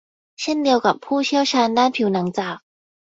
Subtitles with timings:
[0.41, 2.57] เช่นเดียวกับผู้เชี่ยวชาญด้านผิวหนังจาก